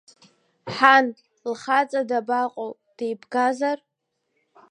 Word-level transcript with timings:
Ҳан, 0.75 1.05
лхаҵа 1.51 2.01
дабаҟоу, 2.09 2.71
деибгазар? 2.97 3.77